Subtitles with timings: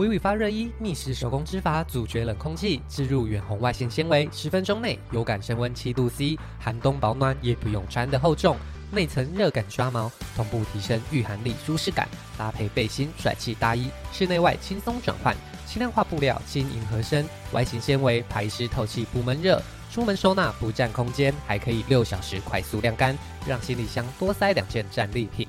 [0.00, 8.56] 微微发热衣密实手工织法，阻绝冷空气，置入远红外线纤维，十分钟内有感升温七度 C，寒冬保暖也不用穿得厚重。
[8.90, 12.08] 内层热感刷毛，同步提升御寒力舒适感，
[12.38, 15.36] 搭配背心帅气大衣，室内外轻松转换。
[15.66, 19.62] 轻量化布料，轻盈合身，外形纤维，排湿透气不闷热，
[19.92, 23.14] 出门收纳不占空间，还可以六小时快速晾干，
[23.46, 25.46] 让行李箱多塞两件战利品。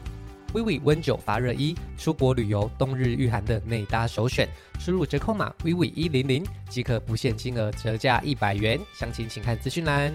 [0.54, 4.48] 微微温九发热衣，出国旅游冬日御寒的内搭首选。
[4.80, 10.12] 输入折扣码微微一零零即可不限金额折价一百元，详情请看资讯栏。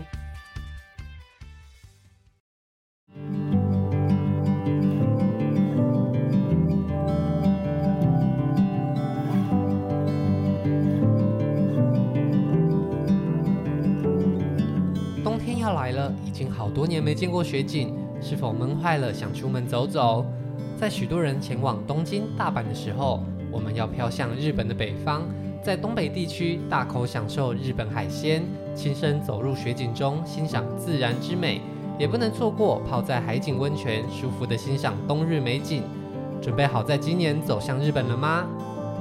[15.23, 18.05] 冬天要来了，已经好多年没见过雪景。
[18.20, 20.24] 是否闷坏了，想出门走走？
[20.76, 25.23] 在许多人前往东京、大阪的时候，我们要飘向日本的北方，
[25.62, 28.42] 在东北地区大口享受日本海鲜，
[28.74, 31.60] 亲身走入雪景中欣赏自然之美，
[31.98, 35.82] 也不能错过泡在海景温泉，舒服的欣赏冬日美景。
[36.42, 38.46] 准备好在今年走向日本了吗？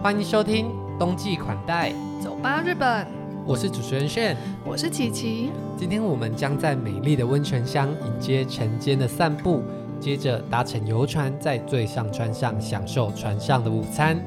[0.01, 1.91] 欢迎收听冬季款待，
[2.21, 3.14] 走吧日本。
[3.47, 5.51] 我是主持人炫，我是琪琪。
[5.77, 9.61] 今天我们将在美丽的温泉乡迎接晨间的散步，
[9.99, 14.19] 接着搭乘游船，在最上川上享受船上的午餐。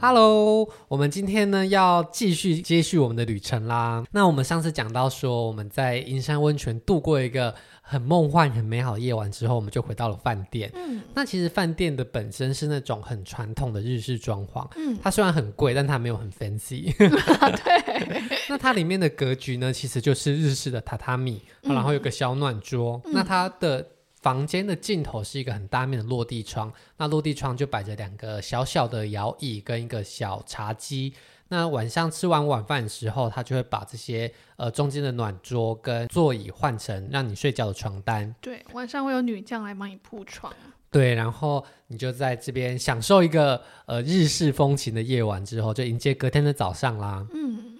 [0.00, 4.02] Hello，我们今天呢要继续接续我们的旅程啦。
[4.10, 7.54] 那我们上次讲到说，我们在银山温泉度过一个。
[7.88, 10.68] 很梦幻、很美好的夜晚之后，我们就回到了饭店。
[10.74, 14.66] 嗯，那其实饭店的本身是那种很传统的日式装潢。
[14.76, 16.92] 嗯，它虽然很贵，但它没有很 fancy。
[16.98, 18.22] 对。
[18.50, 23.00] 那它里面的格局呢，其实就是日式的榻榻米，嗯、然后有个小暖桌。
[23.04, 23.86] 嗯、那它的
[24.20, 31.14] 房间的尽头是一个很大面的落地窗，那落地窗就摆着两个小小的摇椅跟一个小茶几。
[31.48, 38.34] 那晚上吃完晚饭的时候，他就会把这些呃中间的暖桌跟座椅换成让你睡觉的床单。
[38.40, 40.52] 对，晚上会有女将来帮你铺床。
[40.90, 47.26] 对，然后你就在这边享受一个呃日式风情的夜晚之后，就迎接隔天的早上啦。
[47.34, 47.78] 嗯，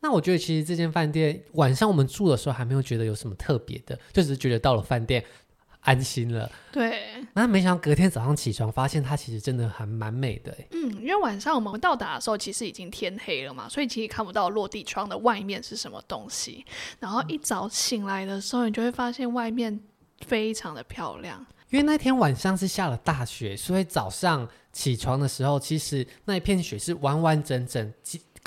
[0.00, 5.24] 那我觉得其实这间饭店晚上我们住的时候还没有觉得有什么特别的，就只是觉得到了饭店。
[5.88, 7.02] 安心了，对。
[7.32, 10.54] 那没想到隔天早上起床，发现它其实真的还蛮美的。
[10.72, 16.62] 嗯，因为晚上我们到达的时候，其实已经天黑了嘛，所以其实看不到落地窗的外面是什么东西。
[17.00, 19.80] 然后一早醒来的时候，你就会发现外面
[20.26, 21.44] 非常的漂亮。
[21.70, 27.92] 因为那天晚上是下了大雪，所以早上起床的时候，其实那一片雪是完完整整。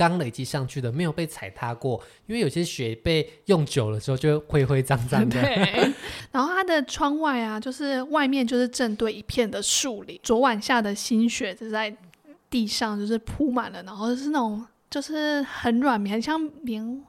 [0.02, 5.40] 刚累积上去的，没有被踩踏过，因为有些雪被用久了之后就灰灰脏脏的。
[5.46, 5.94] 对。
[6.34, 11.96] 然后它的窗外啊，就是外面就是正对一片的树林，昨晚下的新雪就在
[12.50, 17.04] 地上就是铺满了，然后是那种就是很软绵，很像棉。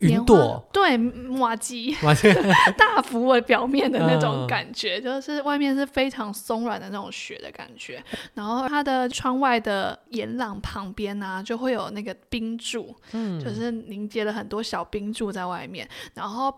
[0.00, 1.94] 云朵对，麻糬
[2.76, 8.02] 大幅的表面的那种感觉，嗯、就是外面是非常松软的那种雪的感觉。
[8.34, 15.88] 然后它的窗外的岩廊旁边呢、啊，就会有那个冰柱，嗯，就是凝结了很多小冰柱在外面。
[16.14, 16.52] 然后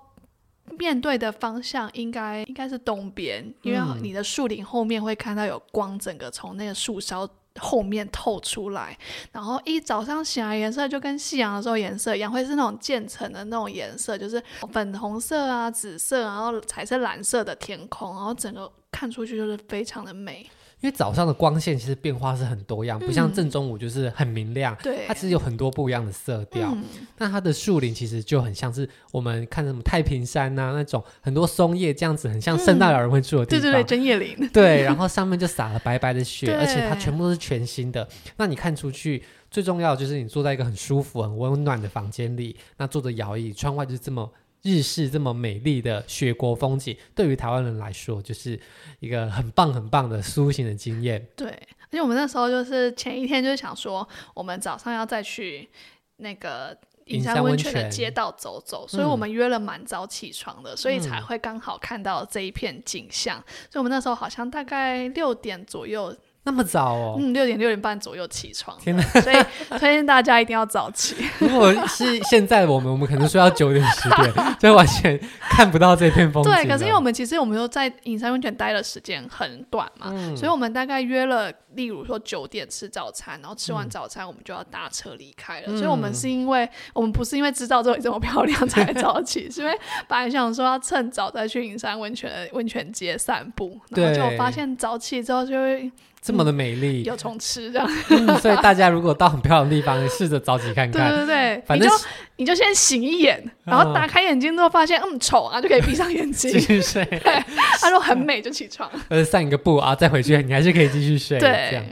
[0.78, 7.28] 面对的方向应该应该是东边，因为你的树林后面会看到有光，整个从那个树梢。
[7.58, 8.96] 后面透出来，
[9.32, 20.48] 然后一早上醒来颜色就跟夕阳的时候颜色一样，会是那种渐层的那种颜色，就是粉红色啊、紫色，然后彩色、蓝色的天空，然后整个看出去就是非常的美。
[20.86, 24.72] 因为早上的光线其实变化是很多样，不像正中午就是很明亮。
[24.74, 26.70] 嗯、对，它其实有很多不一样的色调。
[26.76, 26.84] 嗯、
[27.18, 33.58] 那它的树林其实就很像是我们看什么太平山呐、啊、那种很多松叶这样子，很像圣诞老人会住的地方。
[33.58, 34.48] 嗯、对对对，针叶林。
[34.50, 38.06] 对，然后上面就撒了白白的雪，而且它全部都是全新的。
[38.36, 44.30] 那你看出去，最重要的就是你坐在一个很舒服、很温暖的房间里，那坐着摇椅，窗外就是这么。
[44.66, 48.58] 日式这么美丽的雪国风景，对于台湾人来说，就是
[48.98, 51.24] 一个很棒很棒的苏醒的经验。
[51.36, 55.68] 对，而且我们那时候就是前一天就是想说，我们早上要再去
[56.16, 63.38] 那个银山温泉的街道走走，所以我们约了蛮早起床的，嗯、所以才会刚好看到这一片景象。
[63.38, 66.12] 嗯、所以我们那时候好像大概六点左右。
[66.46, 69.02] 那么早哦，嗯，六点六点半左右起床，天哪！
[69.20, 69.36] 所以
[69.78, 71.16] 推荐大家一定要早起。
[71.40, 76.52] 如果是现在我们， 我们可能睡到九点十点， 就完全看不到这片风景。
[76.52, 85.66] 对，可是因为我们其实我们又在隐山温泉待的时间很短嘛，嗯、所以我们大概约了，例如说九点吃早餐，然后吃完早餐我们就要搭车离开了。
[85.68, 89.78] 嗯、所以我们是因为我们不是因为知道这里这么漂亮才早起，是因为
[90.08, 95.92] 本来想说要趁早再去银山温泉温泉街散步，然后就发现早起之后就会。
[96.22, 98.36] 这么的美丽，有虫吃这样、嗯。
[98.40, 101.08] 所以大家如果到很漂亮的地方，试着早起看看。
[101.14, 102.04] 对对对，反正你就
[102.38, 107.04] 你就先醒一眼，然后打开眼睛之后发现嗯丑啊，就可以闭上眼睛继续睡。
[107.80, 111.38] 他说很美就起床，呃散一个步啊，再回去你还是可以继续睡。
[111.38, 111.84] 对，这样。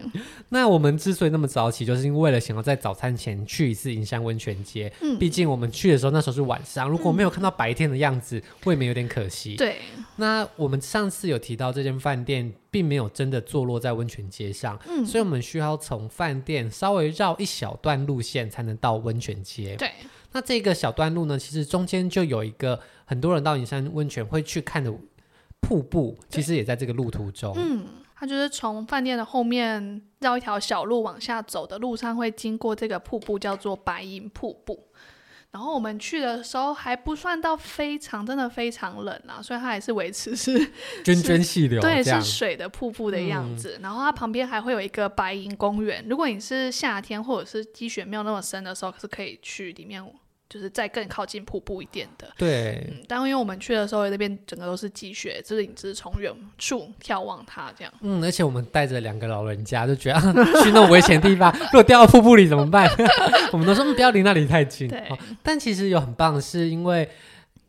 [0.48, 4.92] 那我们之所以那么早起，就是因为为了想要在早餐前去一次银山温泉街。
[5.00, 9.56] 嗯，毕竟我们去的时候那时候是晚上，如果没有看到白天的样子，未免有点可惜。
[9.56, 9.76] 对。
[10.16, 19.74] 那我们上次有提到这间饭店并没有真的坐落在温泉街上，嗯，所以我们需要从饭店稍微绕一小段路线才能到温泉街。
[19.76, 19.90] 对。
[20.32, 24.92] 那这个小段路呢，其实中间就有一个很多人到银山温泉会去看的
[25.60, 27.54] 瀑布，其实也在这个路途中。
[27.56, 27.84] 嗯。
[28.16, 34.88] 它就是从饭店的后面绕一条小路往下走的路上，会经过这个瀑布，叫做白银瀑布。
[35.50, 40.58] 然后我们去的时候还不算到非常，真的非常冷啊，所以它还是维持是
[41.04, 43.76] 涓涓细流，对，是水的瀑布的样子。
[43.78, 50.04] 嗯、然后它旁边还会有一个白银公园，如果你是夏天或者是积雪没有那么深的时候，是可以去里面。
[50.54, 52.86] 就是再更靠近瀑布一点的，对。
[52.88, 57.92] 嗯，但因为我们去的时候，那边整个都是积雪，就是你只是从远处眺望它这样。
[58.02, 60.22] 嗯，而且我们带着两个老人家，就觉得、啊、
[60.62, 62.88] 去那种危险的地方，如果掉到瀑布里怎么办？
[63.50, 64.86] 我们都说不要离那里太近。
[64.86, 65.18] 对、哦。
[65.42, 67.08] 但其实有很棒的是，因为。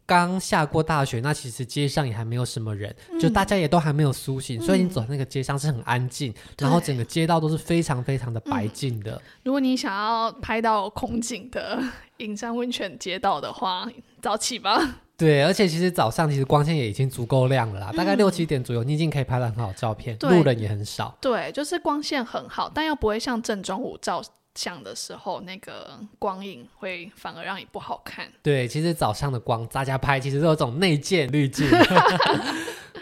[0.06, 9.22] 刚下过大雪，那其实街上也还没有什么人，嗯、就大家也都还没有苏醒，嗯、所以你走在那个街上是很安静，嗯、然后整个街道都是非常非常的白净的、嗯。
[9.44, 11.82] 如果你想要拍到空景的
[12.18, 13.90] 银山温泉街道的话，
[14.22, 15.00] 早起吧。
[15.18, 21.18] 对，而且其实早上其实光线也已经足够亮了啦，嗯、大概六七点左右，你已经可以拍到很好的照片，路人也很少。
[21.22, 24.22] 对，就是光线很好，但又不会像正中午照。
[24.56, 28.28] 想的时候，那个光影会反而让你不好看。
[28.42, 31.70] 对，其实早上的光，大家拍其实都有种内建滤镜。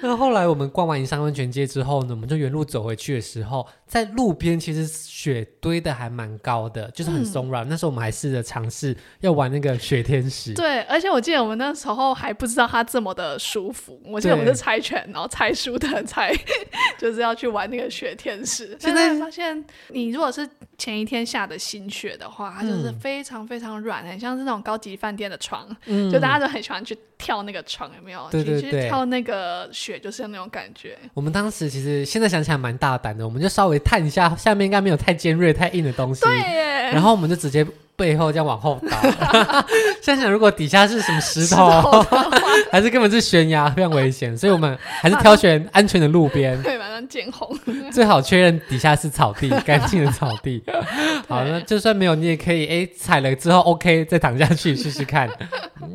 [0.01, 7.63] 那后来我们逛完银山温泉街之后呢，我们就原路走回去的时候，在路边其实雪堆的还蛮高的，就是很松软。
[7.63, 10.51] 嗯、那时候我们还试着尝试要玩那个雪天使。
[10.55, 14.01] 对，而且我记得我们那时候还不知道它这么的舒服。
[14.05, 16.35] 我记得我们是猜拳，然后猜输的人猜，
[16.97, 18.75] 就是要去玩那个雪天使。
[18.79, 28.27] 现在发现，你如果是前一天下的新雪的话，它就是非常非常软，很像是那种高级饭店的床，嗯、就大家都很喜欢去跳那个床，有没有？
[28.31, 30.97] 对对对，去跳那个雪就是那种感觉。
[31.13, 36.91] 我们当时其实现在想起来蛮大胆的，我们就稍微探一下下面应该没有太尖锐、太硬的东西，对耶。
[36.91, 37.65] 然后我们就直接
[37.95, 38.97] 背后这样往后倒。
[40.01, 42.05] 想想如果底下是什么石头，石头
[42.71, 46.61] 还是根本是悬崖，非常危险，所以我们还是挑选安全的路边。
[46.61, 47.57] 对，马上见红。
[47.91, 50.61] 最好确认底下是草地，干净的草地。
[51.27, 55.29] 好，那就算没有，你也可以哎踩了之后 OK，再躺下去试试看。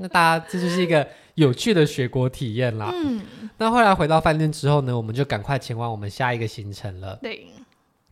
[0.00, 2.90] 那大家这就是一个有趣的雪国体验啦。
[2.94, 3.20] 嗯。
[3.58, 7.18] 那后来回到饭店之后呢，我们就赶快前往我们下一个行程了。
[7.20, 7.46] 对。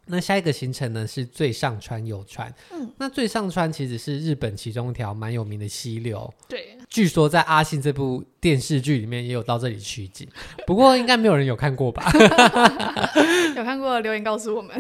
[0.07, 2.53] 那下一个行程呢是最上川游船。
[2.73, 6.33] 嗯，那最上川其实是日本其中一条蛮有名的溪流。
[6.49, 10.29] 对，据说在阿信这部电视剧里面也有到这里取景，
[10.67, 12.11] 不过应该没有人有看过吧？
[13.57, 14.77] 有看过留言告诉我们。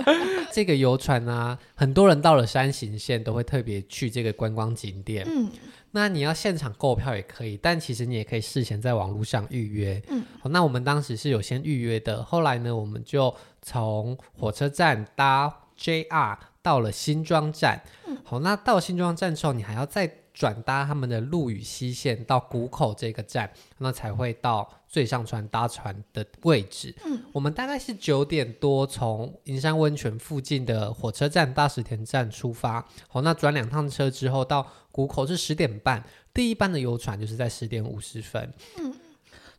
[0.52, 5.26] 这个游船啊，很多人到了山形县都会特别去这个观光景点。
[5.28, 5.50] 嗯。
[5.92, 10.00] 那你要现场购票也可以，但其实你也可以事前在网络上预约。
[10.08, 17.82] 嗯，好，那我们当时是有先预约的，后来呢，我们就从火车站搭 JR 到了新庄站。
[18.06, 26.94] 嗯，好，那到新庄站之后，你还要再转搭他们的陆羽西线到谷口这个站，那才会到最上船搭船的位置。
[27.04, 32.86] 嗯，我们大概是九点多从银山温泉附近的火车站大石田站出发。
[33.08, 34.66] 好，那转两趟车之后到。
[34.92, 38.52] 谷口是十点半，第一班的游船就是在十点五十分。
[38.76, 38.92] 嗯。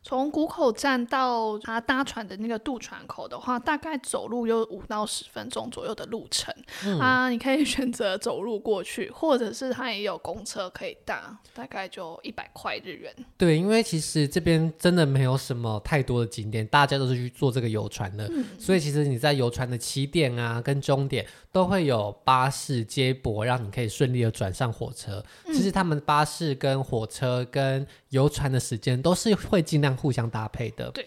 [0.04, 6.52] 从谷口站到他搭船的那个渡船口的话，大概走路有五到十分钟左右的路程。
[6.84, 13.14] 嗯、啊，你可以选择走路过去，或者是他也有公车可以搭，大概就一百块日元。
[13.36, 25.24] 对，因为其实这边真的没有什么太多的景点，大家都是去坐这个游船的，嗯、所以其实你在游船的起点啊跟终点都会有巴士接驳，让你可以顺利的转上火车。
[25.44, 29.91] 嗯、其实他们巴士跟火车跟游船的时间都是会尽量。
[29.96, 30.90] 互相搭配的。
[30.90, 31.06] 对，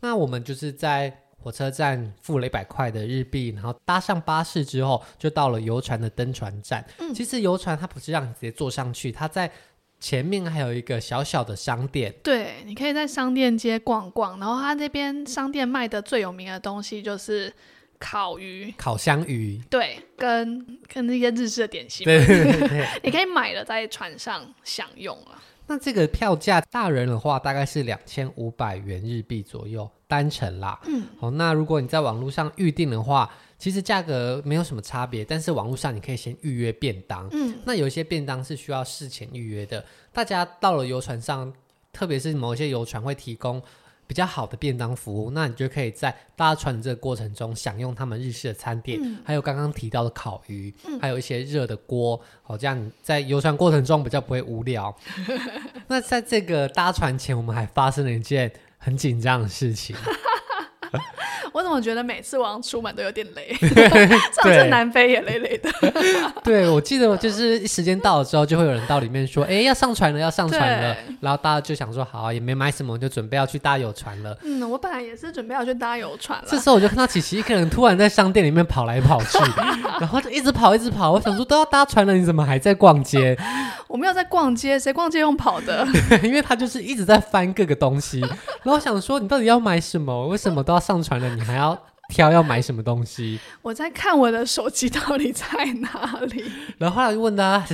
[0.00, 6.84] 那我们就是在火车站付了一百块的日币，然后搭上巴士之后，就到了游船的登船站。
[6.98, 9.50] 嗯，其实游船它不是让你直接坐上去，它在
[10.00, 12.12] 前面还有一个小小的商店。
[12.22, 17.52] 对，你可以在商店街逛逛，然后它那边商店卖的最有名的东西就是
[17.98, 19.62] 烤鱼、烤香鱼。
[19.70, 22.04] 对，跟跟那些日式的点心。
[22.04, 25.42] 对对对， 你可以买了在船上享用了。
[25.66, 30.80] 那这个票价，大人的话大概是两千五百元日币左右单程啦。
[30.86, 37.28] 嗯，好，那如果你在网络上预定的话，其实价格没有什么差别，但是网络上你可以先预约便当。
[37.32, 39.84] 嗯，那有一些便当是需要事前预约的。
[40.12, 41.52] 大家到了游船上，
[41.92, 43.60] 特别是某一些游船会提供
[44.06, 54.94] 比较好的便当服务，那你就可以在搭船的这个过程中享用他们日式的餐点，嗯、还有刚刚提到的烤鱼，嗯、还有一些热的锅，好，这样在游船过程中比较不会无聊。
[55.88, 59.96] 那在这个搭船前，我们还发生了一件很紧张的事情。
[61.52, 63.54] 我怎么觉得每次我出门都有点累？
[64.32, 65.70] 上次南非也累累的。
[66.44, 76.44] 对，我记得就是时间到了之后，就会有人到里面说：“哎，要上船了，要上船了。”然后大家就想说：“好，也没买什么，就准备要去搭游船了。”嗯，我本来也是准备要去搭游船了。
[76.48, 79.38] 这时候我就看到琪琪一个人突然在商店里面跑来跑去，
[80.00, 81.12] 然后就一直跑一直跑。
[81.12, 83.36] 我想说都要搭船了，你怎么还在逛街？
[83.88, 85.86] 我没有在逛街，谁逛街用跑的？
[86.22, 90.26] 因为他就是一直在翻各个东西，然后我想说你到底要买什么？
[90.28, 91.34] 为什么都要上传了？
[91.34, 91.76] 你还要
[92.08, 93.40] 挑要买什么东西？
[93.62, 95.46] 我在看我的手机到底在
[95.80, 96.44] 哪里。
[96.78, 97.64] 然后后来就问他，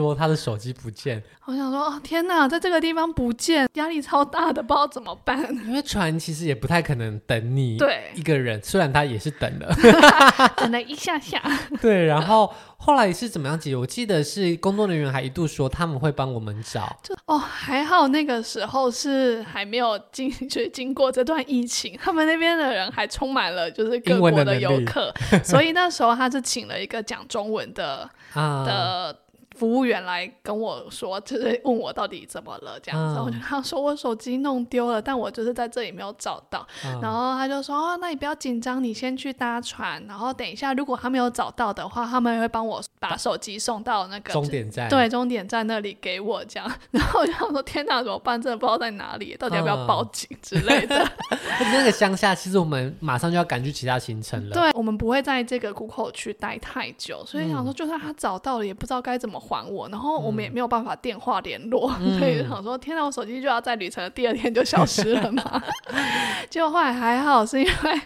[0.00, 1.22] 说他的手机不见。
[1.46, 5.38] 我想说，哦，天哪，在这个地方不见，压力超大的，不知道怎么办。
[5.66, 9.74] 因为船其实也不太可能等你对一个人，虽然他也是等了，
[10.56, 11.42] 等了一下下。
[11.82, 13.76] 对，然后后来是怎么样解决？
[13.76, 16.96] 我记得是工作人员还一度说他们会帮我们找。
[17.02, 25.12] 就哦，还好那个时候是还没有经，就是经过这段疫情，他们那边的人还充满了就是各国的游客，
[25.44, 29.18] 所以那时候他是请了一个讲中文的、 啊、的。
[29.64, 36.66] 服务员来跟我说，就是问我到底怎么了这样子，嗯、我就跟他说我手机弄丢了，但我就是在这里没有找到。
[36.84, 46.70] 嗯、然后他就说哦，那你不要紧张，你先去搭船，然后等一下如果他没有找到的话，他们会帮我把手机送到那个终点站，对，终点站那里给我这样。
[46.92, 48.38] 然后我就想说天哪，怎么办？
[48.38, 50.98] 真的不知道在哪里，到底要不要报警之类的。
[51.32, 54.54] 嗯、那个乡下，其实我们马上就要赶去其他行程了。
[54.54, 59.40] 对，我们不会在这个谷口区待太久，所以想说，就算他找到了，也不知道该怎么。
[59.44, 65.62] 还我，然后我们也没有办法电话联络，嗯、所以就想说，天哪，我手机就要在旅程的第二天就消失了嘛？
[66.48, 68.00] 结果后来还好，是因为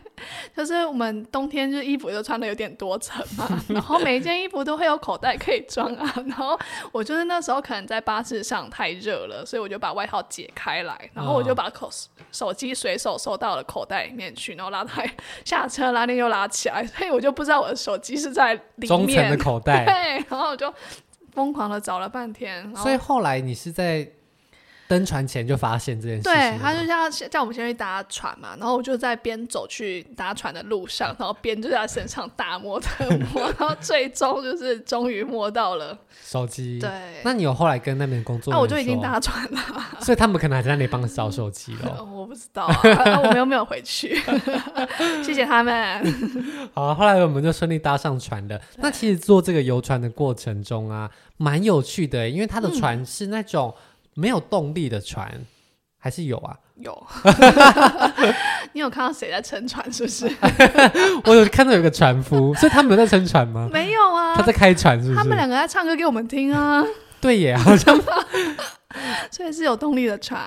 [0.57, 6.13] 就是我们冬天就衣服就穿的有点多层嘛， 然后每一件衣服都会有口袋可以装啊。
[6.27, 6.59] 然后
[6.91, 11.89] 我就是那时候可能在巴士上太热了，所以我就把外套解开来，然后我就把口
[12.33, 15.09] 手机随手收到了口袋里面去，然后拉开
[15.45, 20.73] 下车拉链又拉起来，所以我就不知道我的手机是在里面的口袋， 对，然后我就。
[21.39, 24.05] 疯狂的找了半天，所以后来你是在
[24.89, 26.33] 登船前就发现这件事情。
[26.33, 36.79] 对，他就叫叫我们先去搭船嘛，然后我就在边走去搭船的路上， 然后边就在身上大摸特摸，然后最终就是终于摸到了手机。
[36.81, 36.91] 对，
[37.23, 38.53] 那你有后来跟那边工作？
[38.53, 39.61] 那我就已经搭船了，
[40.01, 42.03] 所以他们可能还在那里帮你找手机了。
[42.11, 44.19] 我不知道，啊，我们又没有回去。
[45.23, 46.03] 谢谢他们。
[46.73, 48.59] 好，后来我们就顺利搭上船了。
[48.79, 51.11] 那其实坐这个游船的过程中啊。
[51.41, 53.73] 蛮有趣的，因为它的船是那种
[54.19, 55.47] 没有动力的船，嗯、
[55.97, 56.57] 还是有啊？
[56.77, 57.07] 有，
[58.75, 59.85] 你有看到谁在撑船？
[59.93, 60.29] 是不是？
[61.25, 63.69] 我有看到有个船夫，所以他们有在撑船吗？
[63.73, 65.17] 没有啊，他在开船，是不是？
[65.17, 66.85] 他们两个在唱歌给我们听啊。
[67.21, 67.97] 对耶，好像，
[69.31, 70.41] 所以是有动力的船。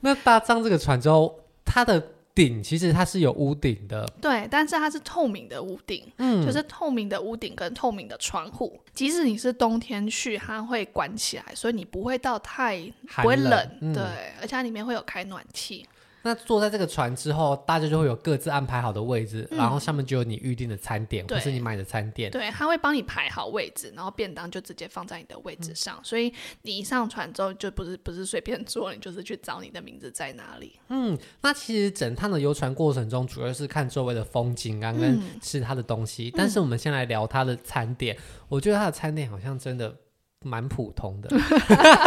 [0.00, 2.02] 那搭上这个船之后，它的。
[2.36, 12.78] 顶其实它是有屋顶的，对，但是它是透明的屋顶，嗯，就是透明的屋顶跟透明的窗户，即使你是冬天去，它会关起来，所以你不会到太
[13.22, 14.02] 不会冷，对，
[14.38, 15.86] 而且它里面会有开暖气。
[16.26, 22.28] 那坐在这个船之后，大家就会有各自安排好的位置，嗯、然后上面就有你预定的餐点，或是你买的餐点。
[22.32, 30.72] 对，他会帮你排好位置，然后便当就直接放在你的位置上，嗯、所以你一上船之后就不是不是随便坐，你就是去找你的名字在哪里。
[30.88, 36.28] 嗯，那其实整趟的游船过程中，主要是看周围的风景啊，跟吃它的东西。
[36.30, 39.94] 嗯、但是我们先来聊它的餐点，嗯、我觉得它的餐点好像真的。
[40.44, 41.28] 蛮普通的，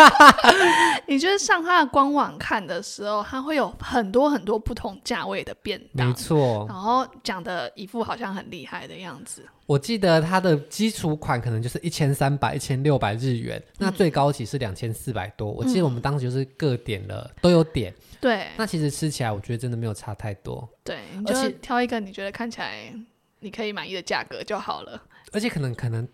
[1.07, 6.65] 你就是上他的官网看的时候，它会有很多很多不同价位的便当，没错。
[6.69, 9.43] 然后讲的一副好像很厉害的样子。
[9.65, 15.51] 我记得它的基础款可能就是一千三百、一千六百日元，嗯、那最高级是两千四百多。
[15.51, 17.93] 我记得我们当时就是各点了，嗯、都有点。
[18.21, 20.67] 对，那其实吃起来我觉得真的没有差太多。
[20.83, 22.93] 对，你就挑一个你觉得看起来
[23.39, 25.01] 你可以满意的价格就好了。
[25.33, 26.07] 而且可能可能。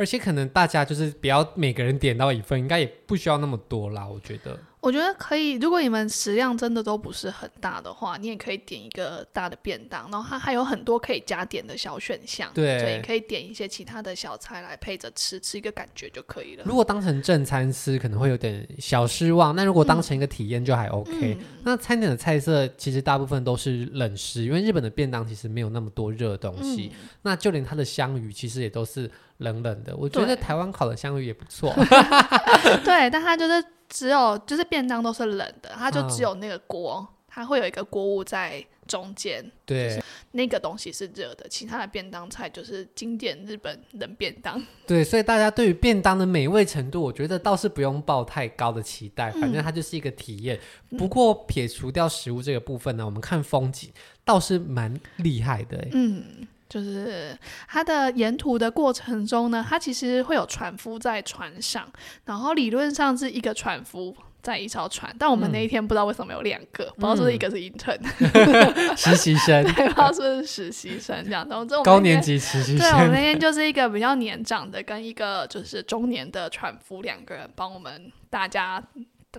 [0.00, 4.08] 而且可能大家就是不要每个人点到一份，应该也不需要那么多啦。
[4.08, 16.64] 我觉得，我觉得可以，如果你们食量真的都不是很大的话，你也可以点一个大的便当，然后它还有很多可以加点的小选项，对，所以你可以点一些其他的小菜来配着吃，吃一个感觉就可以了。
[16.66, 21.36] 如果当成正餐吃，可能会有点小失望，那如果当成一个体验就还 OK。
[21.38, 29.94] 嗯、那餐点的菜色其实大部分都是冷食，因为日本的便当其实没有那么多热东西，嗯、那就连它的香鱼其实也都是冷冷的。
[29.94, 31.70] 我觉得台湾烤的香鱼也不错
[32.82, 33.62] 对，但它就是。
[33.90, 44.64] 只有就是便当都是冷的，它就只有那个锅，哦、它会有一个锅物在中间，对，那个东西是热的，其他的便当菜就是经典日本冷便当。
[44.86, 50.58] 对，所以大家对于便当的美味程度，我觉得倒是不用抱太高的期待，反正它就是一个体验。
[50.90, 53.92] 嗯、不过撇除掉食物这个部分呢，我们看风景
[54.24, 55.86] 倒是蛮厉害的。
[55.92, 56.48] 嗯。
[56.70, 57.36] 就是
[57.66, 61.84] 它的沿途的过程中呢，它其实会有船夫在船上，
[62.24, 71.44] 然后理论上是一个船夫在一艘船，但我们那一天不知道为什么有两个，嗯、不知道是不是一个是 intern、嗯、实习生，对，不知道是不是实习生这样。
[71.50, 78.80] 然后这种高年级实习生，对，我们那天就是一个比较年长的跟一个就是中年的船夫两个人帮我们大家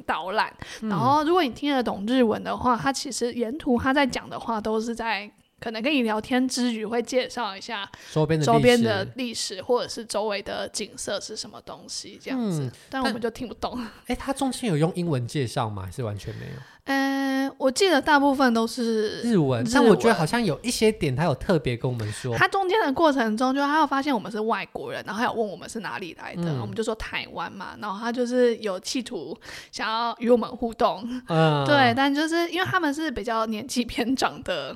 [0.06, 0.54] 导览。
[0.82, 5.32] 嗯、然后如果你听得懂日文的话，他其实沿途他在讲的话都是在。
[5.62, 13.80] 可能跟你聊天之余，会介绍一下周边的周边的历史，或者是周围的景色是什么东西这样子，嗯、但我们就听不懂。
[14.08, 15.84] 哎，他中间有用英文介绍吗？
[15.86, 16.52] 还是完全没有？
[16.86, 22.36] 嗯，我记得大部分都是日文，但我觉得好像有一些点他有特别跟我们说。
[22.36, 29.38] 他中间的过程中，就他有发现我们是外国人，然后还有问我们是哪里来的，嗯、我们就说台湾嘛，然后他就是有企图
[29.72, 34.76] 想要与我们互动，嗯，对，但就是因为他们是比较年纪偏长的。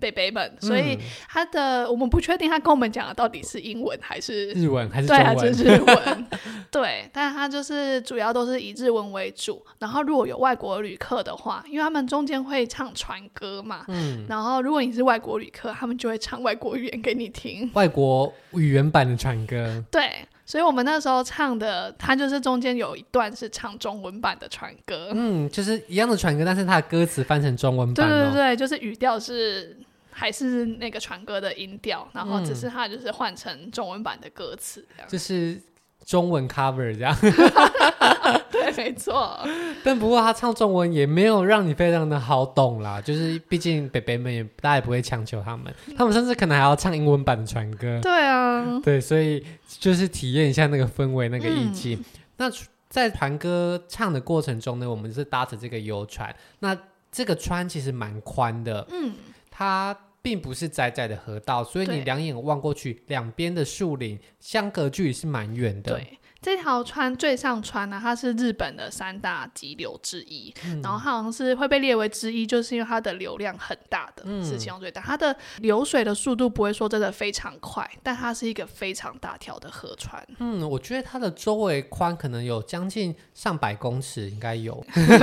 [0.00, 5.08] 北北们，所以他的、嗯、我们不确定他跟我们讲的到底是英文还是日文还是？
[5.08, 6.26] 对，还是日文。
[6.70, 9.64] 对，但是他就是主要都是以日文为主。
[9.78, 19.82] 然后如果有外国旅客的话，因为他们中间会唱船歌嘛，嗯，然后如果你是外国旅客，他们就会唱外国语言给你听，外国语言版的船歌。
[19.90, 20.10] 对，
[20.44, 29.76] 所以我们那时候唱的，他就是中间有一段是唱中文版的船歌，嗯，就是一样的船歌，但是他的歌词翻成中文版，哦，对对对，就是语调是。
[30.18, 35.62] 还是那个船歌的音调，然后只是它就是换成中文版的歌词，这样、嗯、就是
[36.04, 37.16] 中文 cover 这样。
[38.50, 39.38] 对，没错。
[39.84, 48.00] 但不过他唱中文也没有让你非常的好懂啦，就是毕竟北北们也大家也不会强求他们，他们甚至可能还要唱英文版的船歌。
[48.02, 51.96] 对啊，对，所以就是体验一下那个氛围、那个意境。
[51.96, 52.04] 嗯、
[52.38, 52.50] 那
[52.88, 56.76] 在船歌唱的过程中呢，我们是搭着这个游船，那
[57.12, 59.14] 这个船其实蛮宽的，嗯，
[59.48, 59.96] 它。
[60.22, 65.94] 并不是窄窄的河道，所以你两眼望过去，两边的树林相隔距离是蛮远的。
[65.94, 66.18] 对。
[66.40, 75.02] 这条川最上川呢，它是日本的三大急流之一，嗯、然后它好像是会被列为之一，就是因为它的流量很大的，嗯、是其中最大。
[75.02, 80.24] 它的流水的速度不会说真的非常快，但它是一个非常大条的河川。
[80.38, 84.74] 嗯，我觉得它的周围宽可能有将近上百公尺，应该有，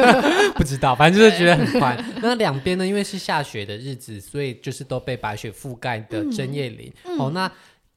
[0.56, 1.98] 不知道，反正就是觉得很宽。
[2.22, 6.92] 那两边呢，因为是下雪的日子，所以就是都被白雪覆盖的针叶林。
[7.06, 7.50] 嗯、哦，那。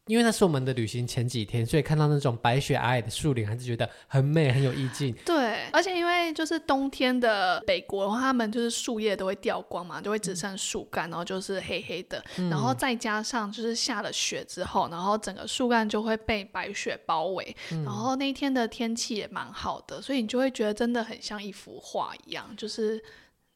[0.09, 5.15] 因为那是我们的旅行前几天，所以看到那种白雪皑皑的树林，还是觉得很美，很有意境。
[5.25, 12.25] 对，而且因为就是冬天的北国，的话他们就是树叶都会掉光嘛，就会只剩树干，然后就是黑黑的。
[12.39, 17.57] 嗯、然后再加上就是下了雪之后，然后整个树干就会被白雪包围。
[17.71, 23.03] 嗯、然后那一天的天气也蛮好的，所以你就会觉得真的很像一幅画一样，就是。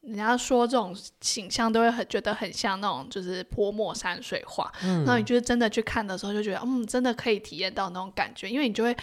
[0.02, 8.96] 人家说这种形象都会很觉得很像那种就是泼墨山水画，嗯，那你就是真的去看的时候就觉得，嗯，真的可以体验到那种感觉，因为你就会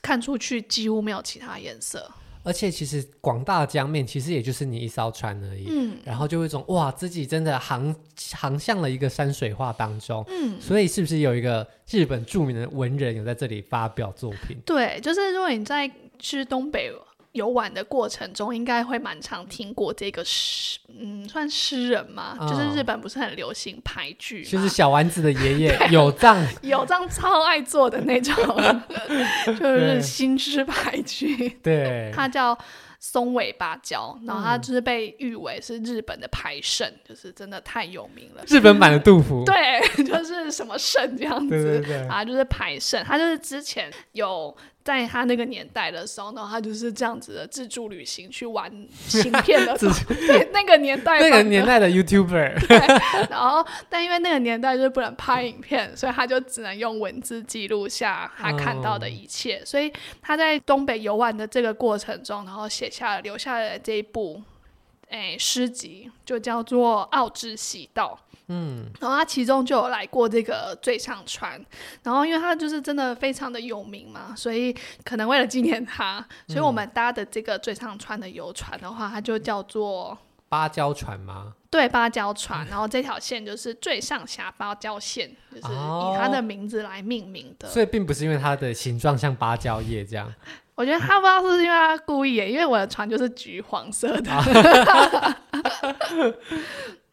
[0.00, 2.10] 看出去几乎没有其他颜色，
[2.42, 7.94] 而且其实广大的江面其实也就是你一艘船而已，嗯，然后就会一种哇，自己真的航
[8.32, 14.56] 航向了一个山水画当中，嗯，所以是不是有一个日本著名的文人有在这里发表作品？
[14.64, 16.90] 对，就是如果你在去东北。
[17.32, 28.34] 游玩的过程中，应该会蛮常听过这个诗，嗯，算诗人嘛，哦、就是日本不是很流行俳句，就是小丸子的爷爷 有藏，有藏超爱做的那种，
[29.58, 32.56] 就是新诗俳句，对，他叫。
[33.04, 38.44] 松尾芭蕉，然后他就是被誉为是日本的排圣，嗯、就是真的太有名了。
[38.46, 43.02] 日本版的杜甫， 对，就是什么圣这样子，对对对，啊，就是排圣。
[43.02, 48.70] 他就是之前有在他那个年代的时候呢，他就是这样子的自助旅行去玩
[49.06, 52.66] 芯片的， 对 那个年代那个年代的 YouTuber。
[52.66, 52.78] 对，
[53.30, 59.58] 然后但因为那个年代就是不能拍影片，所以他就只能用文字记录下他看到的一切。
[59.58, 64.42] 哦、所以他在东北游玩的这个过程中，然后写下了留下了这一部
[65.12, 68.18] 诶诗集，就叫做《奥之喜道》。
[68.48, 71.64] 嗯，然后他其中就有来过这个最上川，
[72.02, 81.54] 然后因为他就是真的非常的有名嘛，所以可能为了纪念他，所以我们搭的这个最上川的游船的话，它就叫做芭蕉船吗？
[81.72, 82.64] 对，芭蕉船。
[82.68, 87.66] 然后这条线就是最上峡芭蕉线，就是以它的名字来命名的。
[87.66, 90.30] 哦，所以并不是因为它的形状像芭蕉叶这样。
[90.74, 94.30] 我觉得他不知道是不是因为他故意，因为我的船就是橘黄色的。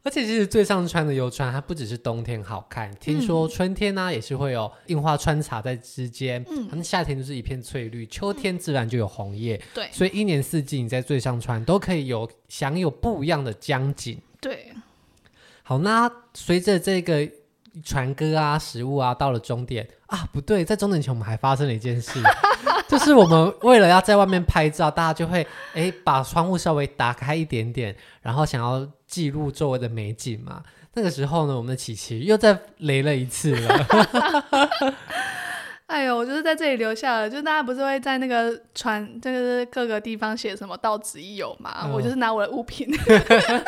[0.02, 14.19] 而且其实最上川的游船，它不只是冬天好看，听说春天呢、也是会有樱花穿插在之间，嗯，夏天就是一片翠绿，秋天自然就有红叶，嗯、对，所以一年四季你在最上川都可以有享有不一样的江景。
[14.39, 14.73] 对，
[15.63, 17.30] 好，那随着这个
[17.84, 22.21] 船歌啊、食物啊到了终点啊，不对，在终点前我们还发生了一件事，
[22.88, 28.88] 就是我们为了要在外面拍照，大家就会哎把窗户稍微打开一点点，然后想要。
[29.10, 30.62] 记录周围的美景嘛，
[30.93, 33.88] 那个时候呢，我们的琪琪又再雷了一次了。
[35.89, 42.88] 哎呦，我就是在这里留下了，就大家不是会在那个船，就是各个地方写什么“到此一游”嘛，嗯、我就是拿我的物品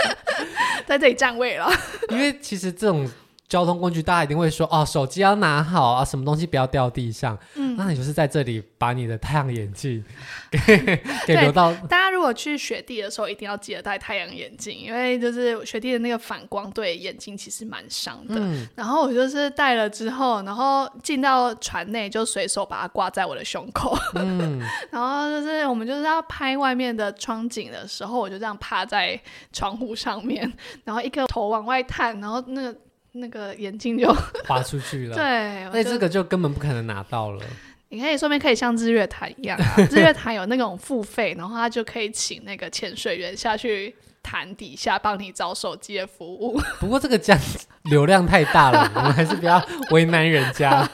[0.86, 1.68] 在这里占位了。
[2.10, 3.10] 因为其实这种。
[3.52, 7.38] 交通工具，大家一定会说哦，手机要拿好啊，什么东西不要掉地上。
[7.56, 10.02] 嗯，那你就是在这里把你的太阳眼镜
[10.50, 10.58] 给
[11.28, 11.74] 给留到。
[11.90, 18.36] 大家如果去雪地的时候，一定要记得戴太阳眼镜，因为就是雪地的那个反光对眼睛其实蛮伤的。
[18.38, 23.98] 嗯，然后我就是戴了之后，然后进到船内就随手把它挂在我的胸口。
[24.16, 24.62] 嗯，
[24.92, 29.20] 然后就是我们就是要拍外面的窗景的时候，我就这样趴在
[29.52, 30.50] 窗户上面，
[30.86, 32.74] 然后一个头往外探，然后那个。
[33.14, 34.14] 那个眼镜就
[34.48, 37.42] 滑出去了，对，那这个就根本不可能拿到了。
[37.90, 43.94] 你可以说不定可以像日月潭一样啊， 日月潭有那种付费，然后他就可以请那个潜水员下去
[44.24, 46.58] 潭底下帮你找手机的服务。
[46.80, 47.42] 不过这个这样
[47.84, 50.90] 流量太大了，我们还是不要为难人家。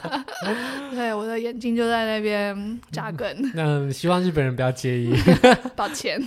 [0.90, 3.52] 对，我的眼睛就在那边扎根。
[3.54, 5.14] 那希望日本人不要介意，
[5.76, 6.20] 抱歉。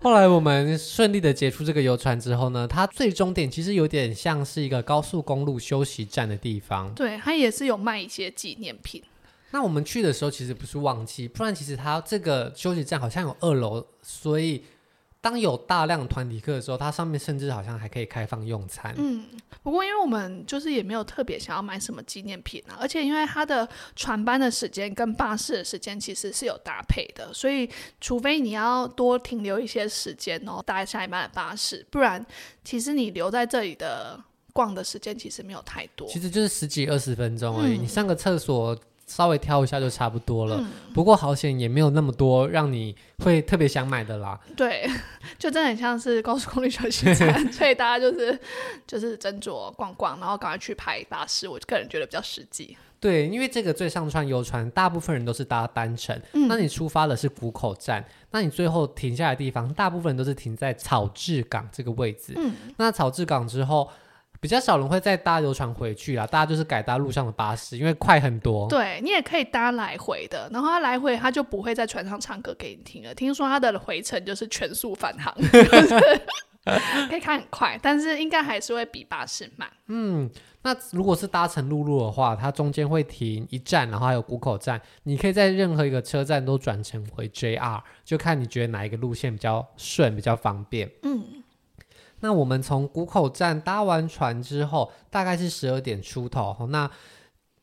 [0.00, 6.92] 后来我们顺利的结束这个游船之后呢，它最终点其实有点像是一个高速公路休息站的地方。
[6.94, 9.02] 对，它也是有卖一些纪念品。
[9.50, 14.62] 那我们去的时候其实不是旺季，不然其实它这个休息站好像有二楼，所以。
[15.20, 18.94] 当有大量团体课的时候，它上面甚至好像还可以开放用餐。
[18.96, 19.26] 嗯，
[19.62, 27.68] 不过因为我们就是也没有特别想要买什么纪念品啊，而且因为它的船班的时间跟巴士的时间其实是有搭配的，所以
[28.00, 32.24] 除非你要多停留一些时间哦，搭下一班的巴士，不然
[32.62, 34.18] 其实你留在这里的
[34.52, 37.76] 逛的时间其实没有太多，其实就是十几二十分钟而已。
[37.76, 38.78] 嗯，你上个厕所。
[39.08, 42.94] 稍微挑一下就差不多了，嗯、不过好险也没有那么多让你
[43.24, 44.38] 会特别想买的啦。
[44.54, 44.86] 对，
[45.38, 48.38] 就真的很像是高速公路休息站， 所以大家就是
[48.86, 51.48] 就是斟酌逛逛，然后赶快去排巴士。
[51.48, 52.76] 我个人觉得比较实际。
[53.00, 56.20] 对，因为这个最上川游船，大部分人都是搭单程。
[56.34, 62.34] 嗯、那你出发的是谷口站，那你最后停下来的地方，大部分人都是停在草志港这个位置。
[62.36, 63.88] 嗯，那草志港之后。
[64.40, 68.68] 比较少人会再搭游船回去啦，大家就是改搭路上的巴士，因为快很多。
[68.68, 73.14] 对，你也可以搭来回的，然后他来回他就不会在船上唱歌给你听了。
[73.14, 75.34] 听说他的回程就是全速返航，
[77.08, 79.68] 可以开很快，但是应该还是会比巴士慢。
[79.86, 80.30] 嗯，
[80.62, 90.88] 那如果是搭乘陆路的话，它中间会停一站，然后还有谷口站，你可以在任何一个车站都转乘回 JR，就看你觉得哪一个路线比较顺，比较方便。
[91.02, 91.37] 嗯。
[92.20, 96.66] 那我们从谷口站搭完船之后，大概是十二点出头。
[96.70, 96.90] 那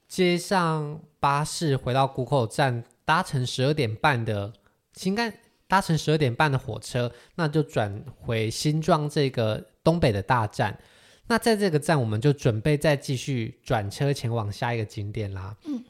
[0.08, 4.54] 接上巴士回到谷口站，搭乘十二点半的
[4.94, 5.34] 新干，
[5.68, 10.78] 搭乘十二点半的火车，那就转回新庄这个东北的大站。
[11.28, 15.58] 那在这个站，我们就准备再继续转车前往下一个景点啦。
[15.66, 15.84] 嗯，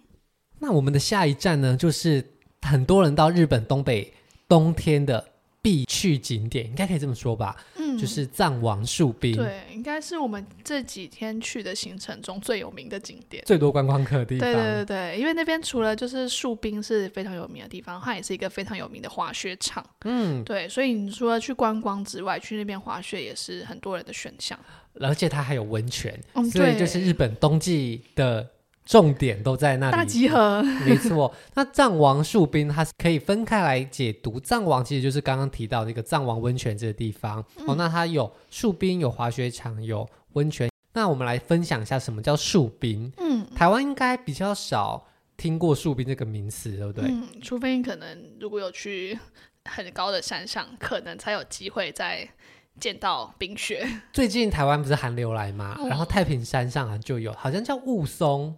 [0.59, 2.25] 那我们的下一站呢，就是
[2.61, 4.13] 很多人到日本东北
[4.47, 5.23] 冬天的
[5.61, 7.57] 必去景点，应该可以这么说吧。
[7.99, 14.51] 就是藏王树冰，对，应该是我们这几天去的行程中最有名的景点，最多观光客的地方。
[14.51, 19.85] 对对对对，因为那边除了就是树冰是非常有名的地方，它也是一个非常有名的滑雪场。
[20.03, 24.57] 嗯，对，所以你除了去观光之外，去那边滑雪也是很多人的选项。
[25.01, 28.47] 而且它还有温泉，嗯，所以就是日本冬季的
[28.85, 29.91] 重点都在那里。
[29.91, 31.33] 大集合， 没错。
[31.55, 37.43] 那藏王树冰它是可以分开来解读，藏王其实就是刚刚提到的一个藏王温泉这个地方。
[37.57, 40.69] 嗯、哦，那它有树冰，有滑雪场，有温泉。
[40.93, 43.11] 那我们来分享一下什么叫树冰。
[43.17, 47.05] 嗯，台湾应该比较少听过树冰这个名词，对不对？
[47.09, 49.17] 嗯，除非你可能如果有去
[49.65, 52.29] 很高的山上，可能才有机会在。
[52.77, 55.77] 见到冰雪，最近台湾不是寒流来吗？
[55.79, 58.53] 嗯、然后太平山上啊就有，好像叫雾凇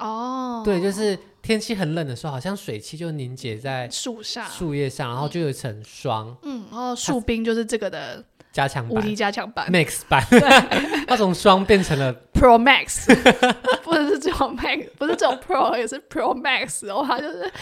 [0.00, 0.62] 哦。
[0.64, 6.36] 对，就是天气很冷的时候，好像水汽就凝结在树上、树叶上，然后就有一层霜。
[6.42, 10.26] 嗯，然后树冰就是这个的加强版、无敌加强版、Max 版。
[10.30, 10.40] 对，
[11.06, 13.06] 它从霜变成了 Pro Max，
[13.84, 17.04] 不是只有 Max，不是只有 Pro，也是 Pro Max 哦。
[17.06, 17.52] 它就是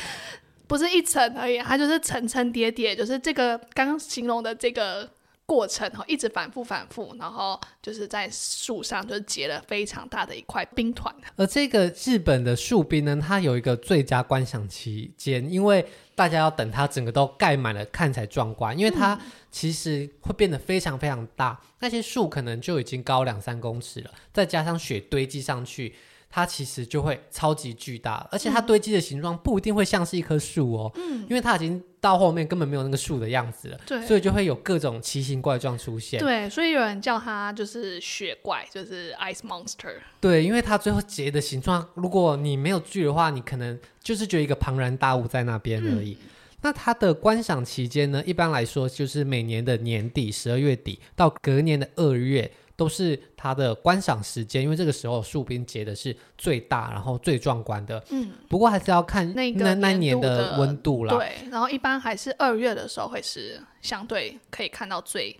[0.66, 5.08] 不是一层而已，它就是层层叠叠，就是这个刚刚形容的这个。
[5.48, 11.12] 过程哈，一直反复反复，然后就是在树上就结了非常大的一块冰团。
[11.36, 15.82] 而这个日本的树冰呢，它有一个最佳观赏期间，因为
[16.14, 19.18] 大家要等它整个都盖满了看才壮观，因为它
[19.50, 25.94] 其实会变得非常非常大，嗯、那些树可能就已经高两三公尺了，再加上雪堆积上去。
[26.30, 46.12] 它其实就会超级巨大，而且它堆积的形状不一定会像是一棵树哦，嗯，因为它已经到后面根本没有那个树的样子了，对，所以就会有各种奇形怪状出现，对，所以有人叫它就是雪怪，就是 ice monster，对，因为它最后结的形状，如果你没有锯的话，你可能就是觉得一个庞然大物在那边而已。
[46.20, 46.28] 嗯、
[46.60, 52.50] 那它的观赏期间呢，一般来说就是每年的年底十二月底到隔年的二月。
[52.78, 58.00] 都是它的观赏时间，因为这个时候树冰结的是最大，然后最壮观的。
[58.10, 61.12] 嗯，不过还是要看那那那年的温度啦。
[61.12, 65.36] 对，然后一般还是二月的时候会是相对可以看到最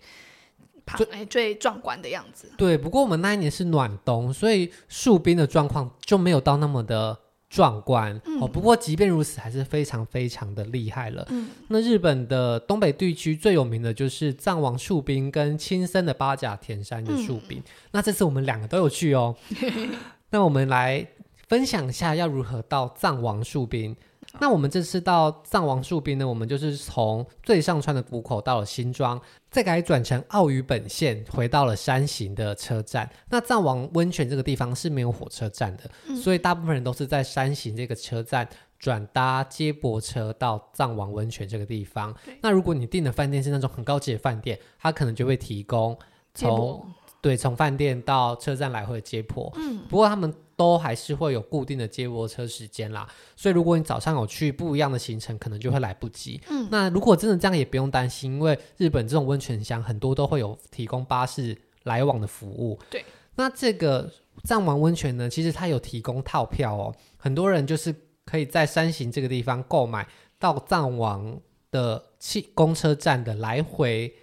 [0.97, 2.51] 最哎最壮观的样子。
[2.57, 7.17] 对，不过我们那一年是暖冬，所以树冰的状况就没有到那么的。
[7.49, 11.25] 壮观、嗯、哦，不过即便如此，还是非常非常的厉害了。
[11.29, 17.57] 嗯，那日本的东北地区最有名的就是藏王树冰跟亲生的八甲田山的树冰。
[17.57, 19.35] 嗯、那这次我们两个都有去哦。
[20.29, 21.07] 那我们来
[21.47, 23.95] 分享一下要如何到藏王树冰。
[24.39, 33.09] 那我们这次到藏王树冰呢，我们就是从最上川的谷口到了新庄，再改转乘奥羽本线回到了山形的车站。
[33.29, 42.15] 那藏王温泉这个地方是没有火车站的，嗯、所以大部分人都是在山形这个车站转搭接驳车到藏王温泉这个地方。
[42.41, 45.97] 那如果你订的饭店是那种很高级的饭店，它可能就会提供
[46.35, 46.85] 从
[47.21, 49.51] 对从饭店到车站来回接驳。
[49.55, 50.33] 嗯，不过他们。
[50.59, 56.37] 都还是会有固定的接驳车时间啦，所以如果你早上有去不一样的行程，可能就会来不及。
[56.49, 62.77] 嗯，那如果真的这样也不用担心，因为日本这种温泉乡很多都会有提供巴士来往的服务。
[62.89, 63.05] 对，
[63.35, 64.11] 那这个
[64.43, 70.05] 藏王温泉呢，其实它有提供套票哦，很多人就是可以在山形这个地方购买
[70.37, 71.39] 到藏王
[71.71, 74.13] 的汽公车站的来回。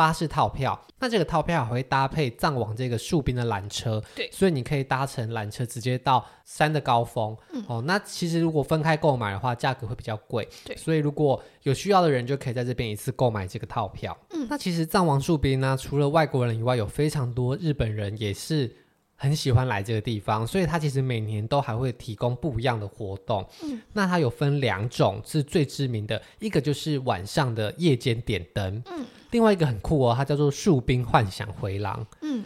[0.00, 7.36] 巴士套票，那这个套票还会搭配藏王这个树冰的缆车，对，所以你可以搭乘缆车直接到山的高峰。
[7.52, 10.48] 嗯、哦，那其实如果分开购买的话，价格会比较贵。
[10.64, 14.16] 对，所以如果有需要的人，就可以在这边一次购买这个套票。
[14.30, 18.74] 嗯，那其实藏王树冰呢，除了外国人以外，有非常多日本人也是
[19.16, 23.46] 很喜欢来这个地方，所以它其实每年都还会提供不一样的活动。
[23.62, 28.82] 嗯，那它有分两种是最知名的，一个就是晚上的夜间点灯。
[28.90, 29.04] 嗯。
[29.30, 32.06] 另外一个很酷哦，它叫做树冰幻想回廊。
[32.22, 32.44] 嗯，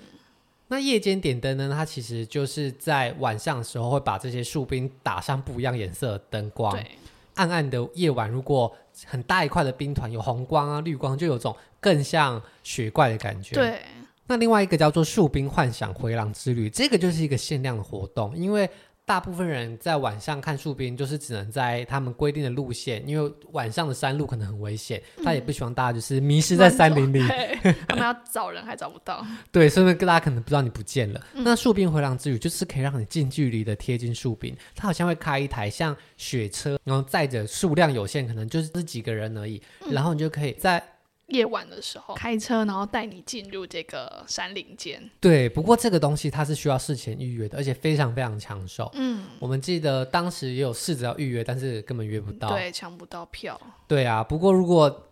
[0.69, 1.71] 那夜间点灯呢？
[1.73, 6.73] 它其实就是在晚上的时候会把这些树冰打上不一样颜色的灯光。
[6.73, 6.91] 对，
[7.35, 8.73] 暗暗的夜晚，如果
[9.07, 13.55] 很大一块的冰团有红光啊、绿光，就有种更像雪怪的感觉。
[13.55, 13.81] 对。
[14.27, 18.69] 那另外一个叫做树冰幻想回廊之旅，这个就是一个限量的活动，因为。
[19.07, 27.21] 大部分人在晚上看树冰，就是只能在他们规定的路线，因为晚上的山路可能很危险，嗯、他也不希望大家就是迷失在山林里，
[27.87, 29.25] 他们要找人还找不到。
[29.53, 31.21] 对，所以大家可能不知道你不见了。
[31.35, 40.83] 嗯、那树冰回廊之旅就是可以让你近距离的贴近树冰，它好像会开一台像雪车，然后载着数量有限，可能就是这几个人而已，嗯、然后你就可以在。
[41.29, 45.11] 夜晚的时候开车，然后带你进入这个山林间。
[45.21, 48.91] 对，不过这个东西它是需要事前预约的，而且非常非常抢手。
[48.95, 52.49] 嗯，我们记得当时也有试着要预约，但是根本约不到。
[52.51, 53.61] 对，抢不到票。
[53.89, 55.09] 对啊，不过如果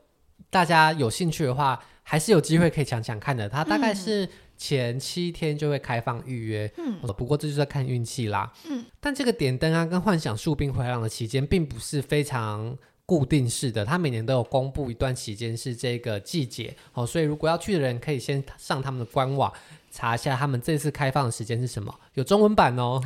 [0.50, 3.48] 大家有兴趣的话，还是有机会可以抢抢看的。
[3.48, 6.70] 它大概是前七天就会开放预约。
[6.76, 8.52] 嗯，不过这就是要看运气啦。
[8.68, 19.52] 嗯，但这个点灯啊，跟幻想树冰回廊的期间，并不是非常固定式的，它每年都有公布一段期间是这个季节哦，所以如果要去的人可以先上他们的官网
[19.90, 23.00] 查一下，他们这次开放的时间是什么，有中文版哦，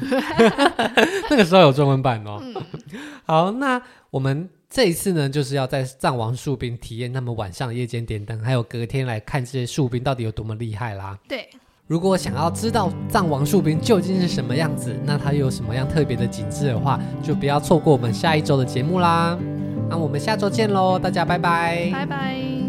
[1.30, 2.38] 那个时候有中文版哦。
[2.40, 2.54] 嗯、
[3.24, 3.80] 好，那
[4.11, 11.18] 我们这一次呢，就是要在藏王树冰体验他们晚上夜间点灯，还有隔天来看这些树冰到底有多么厉害啦。
[11.26, 11.48] 对。
[11.88, 19.38] 如果想要知道藏王树冰究竟是什么样子，那它又有什么样特别的景致的话，就不要错过我们下一周的节目啦。
[19.88, 22.65] 那我们下周见喽，大家拜拜，拜拜。